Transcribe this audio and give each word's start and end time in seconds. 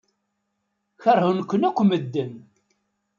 Keṛhen-ken 1.03 1.67
akk 1.69 1.79
medden. 1.85 2.33